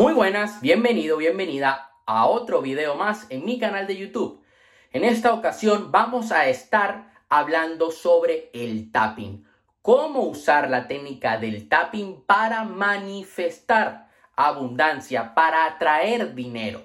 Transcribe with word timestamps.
Muy 0.00 0.14
buenas, 0.14 0.62
bienvenido, 0.62 1.18
bienvenida 1.18 1.90
a 2.06 2.24
otro 2.24 2.62
video 2.62 2.94
más 2.94 3.26
en 3.28 3.44
mi 3.44 3.58
canal 3.58 3.86
de 3.86 3.98
YouTube. 3.98 4.42
En 4.92 5.04
esta 5.04 5.34
ocasión 5.34 5.92
vamos 5.92 6.32
a 6.32 6.48
estar 6.48 7.12
hablando 7.28 7.90
sobre 7.90 8.48
el 8.54 8.90
tapping. 8.92 9.44
Cómo 9.82 10.20
usar 10.22 10.70
la 10.70 10.88
técnica 10.88 11.36
del 11.36 11.68
tapping 11.68 12.22
para 12.22 12.64
manifestar 12.64 14.08
abundancia, 14.36 15.34
para 15.34 15.66
atraer 15.66 16.34
dinero. 16.34 16.82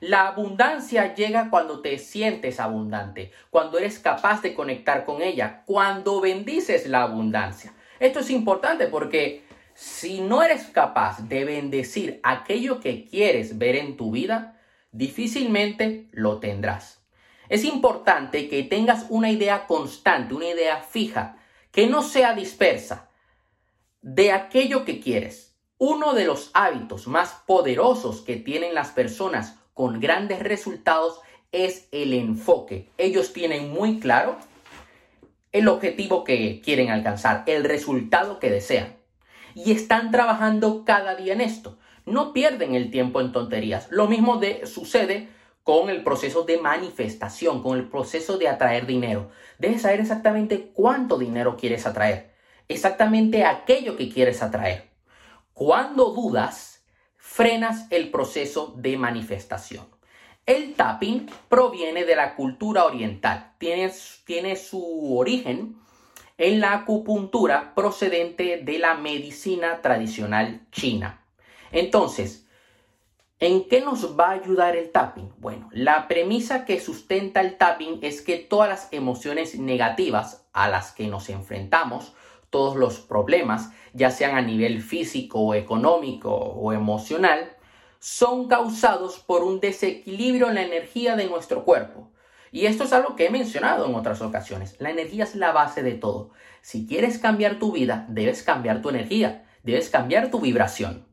La 0.00 0.26
abundancia 0.26 1.14
llega 1.14 1.50
cuando 1.50 1.80
te 1.80 1.96
sientes 1.96 2.58
abundante, 2.58 3.30
cuando 3.50 3.78
eres 3.78 4.00
capaz 4.00 4.42
de 4.42 4.54
conectar 4.54 5.04
con 5.04 5.22
ella, 5.22 5.62
cuando 5.64 6.20
bendices 6.20 6.88
la 6.88 7.02
abundancia. 7.02 7.72
Esto 8.00 8.18
es 8.18 8.30
importante 8.30 8.88
porque 8.88 9.46
si 9.78 10.20
no 10.20 10.42
eres 10.42 10.64
capaz 10.64 11.28
de 11.28 11.44
bendecir 11.44 12.18
aquello 12.24 12.80
que 12.80 13.04
quieres 13.04 13.58
ver 13.58 13.76
en 13.76 13.96
tu 13.96 14.10
vida, 14.10 14.60
difícilmente 14.90 16.08
lo 16.10 16.40
tendrás. 16.40 17.00
Es 17.48 17.62
importante 17.62 18.48
que 18.48 18.64
tengas 18.64 19.06
una 19.08 19.30
idea 19.30 19.68
constante, 19.68 20.34
una 20.34 20.48
idea 20.48 20.82
fija, 20.82 21.36
que 21.70 21.86
no 21.86 22.02
sea 22.02 22.34
dispersa 22.34 23.08
de 24.02 24.32
aquello 24.32 24.84
que 24.84 24.98
quieres. 24.98 25.56
Uno 25.78 26.12
de 26.12 26.24
los 26.24 26.50
hábitos 26.54 27.06
más 27.06 27.44
poderosos 27.46 28.22
que 28.22 28.34
tienen 28.34 28.74
las 28.74 28.88
personas 28.88 29.60
con 29.74 30.00
grandes 30.00 30.40
resultados 30.40 31.20
es 31.52 31.86
el 31.92 32.14
enfoque. 32.14 32.90
Ellos 32.98 33.32
tienen 33.32 33.70
muy 33.70 34.00
claro 34.00 34.38
el 35.52 35.68
objetivo 35.68 36.24
que 36.24 36.60
quieren 36.64 36.90
alcanzar, 36.90 37.44
el 37.46 37.62
resultado 37.62 38.40
que 38.40 38.50
desean 38.50 38.97
y 39.54 39.72
están 39.72 40.10
trabajando 40.10 40.84
cada 40.84 41.14
día 41.14 41.32
en 41.32 41.40
esto. 41.40 41.78
No 42.06 42.32
pierden 42.32 42.74
el 42.74 42.90
tiempo 42.90 43.20
en 43.20 43.32
tonterías. 43.32 43.88
Lo 43.90 44.06
mismo 44.08 44.38
de, 44.38 44.66
sucede 44.66 45.28
con 45.62 45.90
el 45.90 46.02
proceso 46.02 46.44
de 46.44 46.58
manifestación, 46.58 47.62
con 47.62 47.76
el 47.76 47.88
proceso 47.88 48.38
de 48.38 48.48
atraer 48.48 48.86
dinero. 48.86 49.30
Debes 49.58 49.82
saber 49.82 50.00
exactamente 50.00 50.70
cuánto 50.72 51.18
dinero 51.18 51.58
quieres 51.58 51.86
atraer, 51.86 52.34
exactamente 52.68 53.44
aquello 53.44 53.96
que 53.96 54.08
quieres 54.08 54.42
atraer. 54.42 54.88
Cuando 55.52 56.14
dudas, 56.14 56.84
frenas 57.16 57.86
el 57.90 58.10
proceso 58.10 58.74
de 58.78 58.96
manifestación. 58.96 59.86
El 60.46 60.72
tapping 60.72 61.28
proviene 61.50 62.06
de 62.06 62.16
la 62.16 62.34
cultura 62.34 62.86
oriental, 62.86 63.52
tiene, 63.58 63.92
tiene 64.24 64.56
su 64.56 65.18
origen 65.18 65.76
en 66.38 66.60
la 66.60 66.72
acupuntura 66.72 67.74
procedente 67.74 68.60
de 68.62 68.78
la 68.78 68.94
medicina 68.94 69.82
tradicional 69.82 70.60
china. 70.70 71.20
Entonces, 71.72 72.46
¿en 73.40 73.68
qué 73.68 73.80
nos 73.80 74.18
va 74.18 74.28
a 74.28 74.34
ayudar 74.34 74.76
el 74.76 74.90
tapping? 74.90 75.32
Bueno, 75.38 75.68
la 75.72 76.06
premisa 76.06 76.64
que 76.64 76.80
sustenta 76.80 77.40
el 77.40 77.58
tapping 77.58 77.98
es 78.02 78.22
que 78.22 78.38
todas 78.38 78.68
las 78.68 78.92
emociones 78.92 79.58
negativas 79.58 80.46
a 80.52 80.68
las 80.68 80.92
que 80.92 81.08
nos 81.08 81.28
enfrentamos, 81.28 82.14
todos 82.50 82.76
los 82.76 83.00
problemas, 83.00 83.70
ya 83.92 84.12
sean 84.12 84.36
a 84.36 84.42
nivel 84.42 84.80
físico 84.80 85.54
económico 85.54 86.32
o 86.32 86.72
emocional, 86.72 87.50
son 87.98 88.46
causados 88.46 89.18
por 89.18 89.42
un 89.42 89.58
desequilibrio 89.58 90.48
en 90.48 90.54
la 90.54 90.62
energía 90.62 91.16
de 91.16 91.26
nuestro 91.26 91.64
cuerpo. 91.64 92.08
Y 92.50 92.66
esto 92.66 92.84
es 92.84 92.92
algo 92.92 93.16
que 93.16 93.26
he 93.26 93.30
mencionado 93.30 93.86
en 93.86 93.94
otras 93.94 94.22
ocasiones. 94.22 94.76
La 94.78 94.90
energía 94.90 95.24
es 95.24 95.34
la 95.34 95.52
base 95.52 95.82
de 95.82 95.92
todo. 95.92 96.30
Si 96.60 96.86
quieres 96.86 97.18
cambiar 97.18 97.58
tu 97.58 97.72
vida, 97.72 98.06
debes 98.08 98.42
cambiar 98.42 98.82
tu 98.82 98.88
energía, 98.88 99.46
debes 99.62 99.90
cambiar 99.90 100.30
tu 100.30 100.40
vibración. 100.40 101.06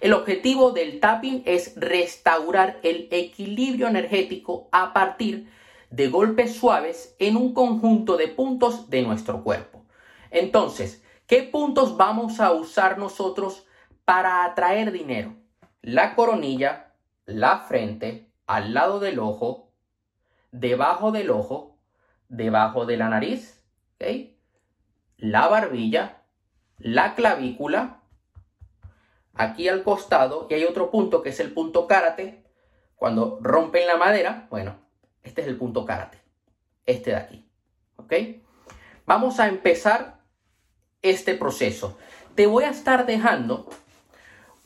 El 0.00 0.12
objetivo 0.12 0.72
del 0.72 1.00
tapping 1.00 1.42
es 1.46 1.74
restaurar 1.76 2.78
el 2.82 3.08
equilibrio 3.10 3.86
energético 3.86 4.68
a 4.72 4.92
partir 4.92 5.48
de 5.90 6.08
golpes 6.08 6.56
suaves 6.56 7.14
en 7.18 7.36
un 7.36 7.54
conjunto 7.54 8.16
de 8.16 8.28
puntos 8.28 8.90
de 8.90 9.02
nuestro 9.02 9.44
cuerpo. 9.44 9.84
Entonces, 10.30 11.04
¿qué 11.26 11.44
puntos 11.44 11.96
vamos 11.96 12.40
a 12.40 12.52
usar 12.52 12.98
nosotros 12.98 13.66
para 14.04 14.44
atraer 14.44 14.90
dinero? 14.90 15.36
La 15.80 16.16
coronilla, 16.16 16.92
la 17.24 17.60
frente, 17.60 18.30
al 18.46 18.74
lado 18.74 18.98
del 18.98 19.20
ojo, 19.20 19.63
debajo 20.54 21.10
del 21.10 21.30
ojo, 21.30 21.76
debajo 22.28 22.86
de 22.86 22.96
la 22.96 23.08
nariz, 23.08 23.60
la 25.16 25.48
barbilla, 25.48 26.22
la 26.78 27.14
clavícula, 27.14 28.02
aquí 29.34 29.68
al 29.68 29.82
costado, 29.82 30.46
y 30.48 30.54
hay 30.54 30.64
otro 30.64 30.90
punto 30.90 31.22
que 31.22 31.30
es 31.30 31.40
el 31.40 31.52
punto 31.52 31.86
karate. 31.86 32.44
Cuando 32.94 33.38
rompen 33.42 33.86
la 33.86 33.96
madera, 33.96 34.46
bueno, 34.48 34.76
este 35.22 35.42
es 35.42 35.48
el 35.48 35.56
punto 35.56 35.84
karate, 35.84 36.18
este 36.86 37.10
de 37.10 37.16
aquí. 37.16 37.50
Vamos 39.06 39.40
a 39.40 39.48
empezar 39.48 40.20
este 41.02 41.34
proceso. 41.34 41.98
Te 42.36 42.46
voy 42.46 42.64
a 42.64 42.70
estar 42.70 43.06
dejando 43.06 43.68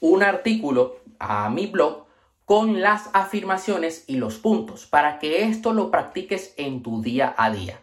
un 0.00 0.22
artículo 0.22 0.96
a 1.18 1.48
mi 1.48 1.66
blog 1.66 2.05
con 2.46 2.80
las 2.80 3.10
afirmaciones 3.12 4.04
y 4.06 4.18
los 4.18 4.36
puntos 4.38 4.86
para 4.86 5.18
que 5.18 5.42
esto 5.42 5.72
lo 5.72 5.90
practiques 5.90 6.54
en 6.56 6.80
tu 6.80 7.02
día 7.02 7.34
a 7.36 7.50
día. 7.50 7.80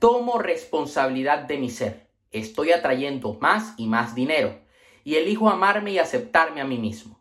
Tomo 0.00 0.38
responsabilidad 0.38 1.40
de 1.40 1.58
mi 1.58 1.68
ser. 1.68 2.08
Estoy 2.30 2.72
atrayendo 2.72 3.34
más 3.34 3.74
y 3.76 3.86
más 3.86 4.14
dinero 4.14 4.58
y 5.04 5.16
elijo 5.16 5.50
amarme 5.50 5.92
y 5.92 5.98
aceptarme 5.98 6.62
a 6.62 6.64
mí 6.64 6.78
mismo. 6.78 7.20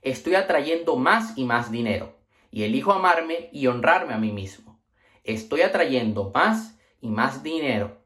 Estoy 0.00 0.34
atrayendo 0.34 0.96
más 0.96 1.36
y 1.36 1.44
más 1.44 1.70
dinero 1.70 2.16
y 2.50 2.62
elijo 2.62 2.92
amarme 2.92 3.50
y 3.52 3.66
honrarme 3.66 4.14
a 4.14 4.18
mí 4.18 4.32
mismo. 4.32 4.80
Estoy 5.24 5.60
atrayendo 5.60 6.30
más 6.34 6.78
y 7.02 7.08
más 7.08 7.42
dinero 7.42 7.98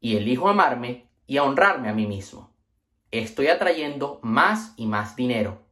y 0.00 0.16
elijo 0.16 0.48
amarme 0.48 1.06
y 1.28 1.38
honrarme 1.38 1.88
a 1.88 1.94
mí 1.94 2.06
mismo. 2.06 2.52
Estoy 3.12 3.46
atrayendo 3.46 4.18
más 4.24 4.74
y 4.76 4.86
más 4.86 5.14
dinero 5.14 5.62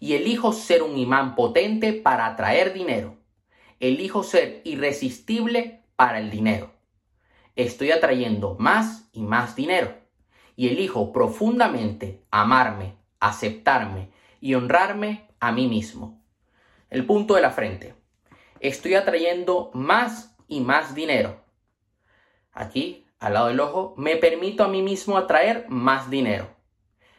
y 0.00 0.14
elijo 0.14 0.52
ser 0.52 0.82
un 0.82 0.96
imán 0.96 1.36
potente 1.36 1.92
para 1.92 2.26
atraer 2.26 2.72
dinero. 2.72 3.18
Elijo 3.78 4.22
ser 4.22 4.62
irresistible 4.64 5.84
para 5.94 6.18
el 6.18 6.30
dinero. 6.30 6.72
Estoy 7.54 7.92
atrayendo 7.92 8.56
más 8.58 9.08
y 9.12 9.20
más 9.22 9.54
dinero. 9.54 9.94
Y 10.56 10.68
elijo 10.68 11.12
profundamente 11.12 12.24
amarme, 12.30 12.96
aceptarme 13.20 14.10
y 14.40 14.54
honrarme 14.54 15.28
a 15.38 15.52
mí 15.52 15.68
mismo. 15.68 16.24
El 16.88 17.04
punto 17.04 17.34
de 17.34 17.42
la 17.42 17.50
frente. 17.50 17.94
Estoy 18.60 18.94
atrayendo 18.94 19.70
más 19.74 20.34
y 20.48 20.60
más 20.60 20.94
dinero. 20.94 21.44
Aquí, 22.52 23.06
al 23.18 23.34
lado 23.34 23.48
del 23.48 23.60
ojo, 23.60 23.94
me 23.96 24.16
permito 24.16 24.64
a 24.64 24.68
mí 24.68 24.82
mismo 24.82 25.18
atraer 25.18 25.66
más 25.68 26.10
dinero. 26.10 26.48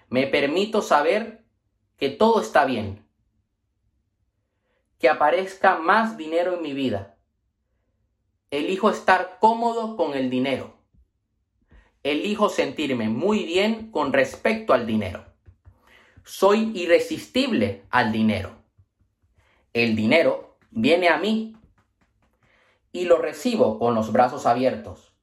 Me 0.09 0.27
permito 0.27 0.81
saber 0.81 1.40
que 2.01 2.09
todo 2.09 2.41
está 2.41 2.65
bien, 2.65 3.05
que 4.97 5.07
aparezca 5.07 5.77
más 5.77 6.17
dinero 6.17 6.55
en 6.55 6.63
mi 6.63 6.73
vida. 6.73 7.19
Elijo 8.49 8.89
estar 8.89 9.37
cómodo 9.39 9.95
con 9.95 10.15
el 10.15 10.31
dinero. 10.31 10.79
Elijo 12.01 12.49
sentirme 12.49 13.07
muy 13.07 13.43
bien 13.43 13.91
con 13.91 14.13
respecto 14.13 14.73
al 14.73 14.87
dinero. 14.87 15.23
Soy 16.23 16.71
irresistible 16.73 17.85
al 17.91 18.11
dinero. 18.11 18.63
El 19.71 19.95
dinero 19.95 20.57
viene 20.71 21.07
a 21.07 21.19
mí 21.19 21.55
y 22.91 23.05
lo 23.05 23.19
recibo 23.19 23.77
con 23.77 23.93
los 23.93 24.11
brazos 24.11 24.47
abiertos 24.47 25.13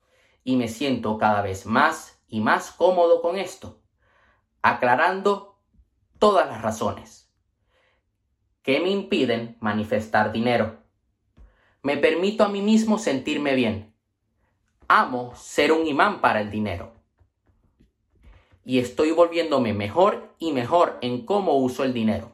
y 0.44 0.54
me 0.54 0.68
siento 0.68 1.18
cada 1.18 1.42
vez 1.42 1.66
más 1.66 2.22
y 2.28 2.38
más 2.38 2.70
cómodo 2.70 3.20
con 3.20 3.36
esto, 3.36 3.82
aclarando 4.62 5.57
todas 6.18 6.48
las 6.48 6.62
razones 6.62 7.30
que 8.62 8.80
me 8.80 8.90
impiden 8.90 9.56
manifestar 9.60 10.32
dinero. 10.32 10.82
Me 11.82 11.96
permito 11.96 12.44
a 12.44 12.48
mí 12.48 12.60
mismo 12.60 12.98
sentirme 12.98 13.54
bien. 13.54 13.94
Amo 14.88 15.34
ser 15.36 15.72
un 15.72 15.86
imán 15.86 16.20
para 16.20 16.40
el 16.40 16.50
dinero. 16.50 16.92
Y 18.64 18.78
estoy 18.78 19.12
volviéndome 19.12 19.72
mejor 19.72 20.34
y 20.38 20.52
mejor 20.52 20.98
en 21.00 21.24
cómo 21.24 21.54
uso 21.54 21.84
el 21.84 21.94
dinero. 21.94 22.32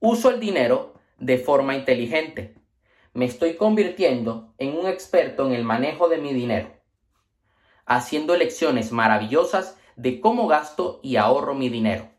Uso 0.00 0.30
el 0.30 0.40
dinero 0.40 0.94
de 1.18 1.38
forma 1.38 1.76
inteligente. 1.76 2.56
Me 3.12 3.26
estoy 3.26 3.54
convirtiendo 3.54 4.54
en 4.58 4.76
un 4.76 4.86
experto 4.86 5.46
en 5.46 5.52
el 5.52 5.64
manejo 5.64 6.08
de 6.08 6.18
mi 6.18 6.32
dinero, 6.32 6.72
haciendo 7.84 8.34
elecciones 8.34 8.90
maravillosas 8.90 9.78
de 9.96 10.20
cómo 10.20 10.48
gasto 10.48 10.98
y 11.02 11.16
ahorro 11.16 11.54
mi 11.54 11.68
dinero 11.68 12.10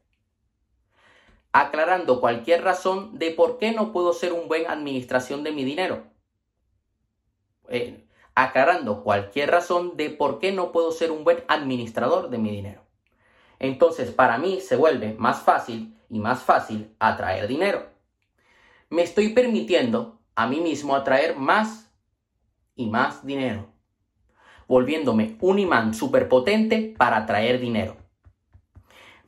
aclarando 1.53 2.21
cualquier 2.21 2.63
razón 2.63 3.17
de 3.17 3.31
por 3.31 3.57
qué 3.57 3.71
no 3.71 3.91
puedo 3.91 4.13
ser 4.13 4.33
un 4.33 4.47
buen 4.47 4.67
administración 4.67 5.43
de 5.43 5.51
mi 5.51 5.63
dinero. 5.63 6.03
Eh, 7.69 8.05
aclarando 8.35 9.03
cualquier 9.03 9.51
razón 9.51 9.97
de 9.97 10.09
por 10.09 10.39
qué 10.39 10.51
no 10.51 10.71
puedo 10.71 10.91
ser 10.91 11.11
un 11.11 11.23
buen 11.23 11.43
administrador 11.47 12.29
de 12.29 12.37
mi 12.37 12.51
dinero. 12.51 12.81
entonces 13.59 14.11
para 14.11 14.37
mí 14.37 14.59
se 14.59 14.75
vuelve 14.75 15.13
más 15.13 15.41
fácil 15.43 15.95
y 16.09 16.19
más 16.19 16.41
fácil 16.43 16.95
atraer 16.99 17.47
dinero. 17.47 17.85
Me 18.89 19.03
estoy 19.03 19.29
permitiendo 19.29 20.19
a 20.35 20.47
mí 20.47 20.59
mismo 20.59 20.95
atraer 20.95 21.37
más 21.37 21.91
y 22.75 22.87
más 22.87 23.25
dinero, 23.25 23.67
volviéndome 24.67 25.37
un 25.39 25.59
imán 25.59 25.93
superpotente 25.93 26.95
para 26.97 27.17
atraer 27.17 27.59
dinero. 27.59 28.00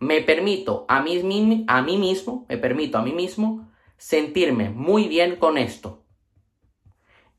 Me 0.04 0.20
permito 0.20 0.86
a 0.90 1.02
mí, 1.02 1.66
a 1.70 1.82
mí 1.82 1.98
mismo, 1.98 2.46
me 2.50 2.58
permito 2.58 2.98
a 2.98 3.02
mí 3.02 3.14
mismo 3.14 3.72
sentirme 3.96 4.70
muy 4.70 5.08
bien 5.08 5.38
con 5.38 5.58
esto, 5.58 6.04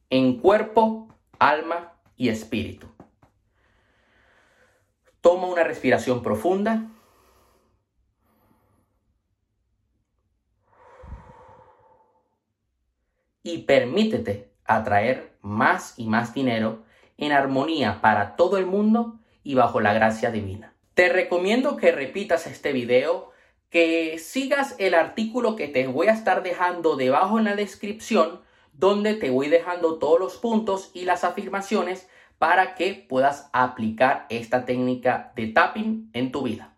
en 0.09 0.41
cuerpo, 0.41 1.15
alma 1.39 1.93
y 2.17 2.31
espíritu. 2.31 2.87
Toma 5.21 5.49
una 5.49 5.63
respiración 5.63 6.23
profunda. 6.23 6.91
Y 13.43 13.59
permítete 13.65 14.55
atraer 14.65 15.37
más 15.43 15.99
y 15.99 16.07
más 16.07 16.33
dinero 16.33 16.83
en 17.19 17.33
armonía 17.33 18.01
para 18.01 18.37
todo 18.37 18.57
el 18.57 18.65
mundo 18.65 19.21
y 19.43 19.55
bajo 19.55 19.83
la 19.83 19.93
gracia 19.93 20.31
divina. 20.31 20.74
Te 20.94 21.08
recomiendo 21.08 21.76
que 21.76 21.91
repitas 21.91 22.46
este 22.46 22.73
video, 22.73 23.32
que 23.69 24.17
sigas 24.20 24.76
el 24.79 24.94
artículo 24.94 25.56
que 25.56 25.67
te 25.67 25.88
voy 25.88 26.06
a 26.06 26.12
estar 26.12 26.44
dejando 26.44 26.94
debajo 26.94 27.41
en 27.41 27.46
la 27.46 27.56
descripción, 27.56 28.43
donde 28.73 29.14
te 29.14 29.31
voy 29.31 29.49
dejando 29.49 29.99
todos 29.99 30.20
los 30.20 30.37
puntos 30.37 30.93
y 30.94 31.05
las 31.05 31.25
afirmaciones 31.25 32.08
para 32.38 32.76
que 32.76 33.06
puedas 33.08 33.50
aplicar 33.52 34.26
esta 34.29 34.64
técnica 34.64 35.32
de 35.35 35.49
tapping 35.49 36.11
en 36.12 36.31
tu 36.31 36.43
vida. 36.43 36.70